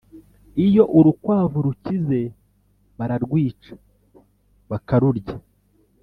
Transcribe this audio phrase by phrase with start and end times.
[0.65, 2.19] Iyo urukwavu rukize
[2.97, 3.71] bararwica
[4.69, 5.35] bakarurya